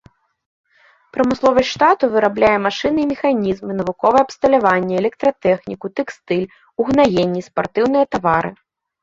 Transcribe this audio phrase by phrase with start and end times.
[1.17, 6.43] Прамысловасць штату вырабляе машыны і механізмы, навуковае абсталяванне, электратэхніку, тэкстыль,
[6.87, 8.51] угнаенні, спартыўныя тавары.